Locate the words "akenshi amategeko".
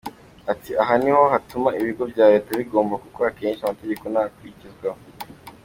3.29-4.03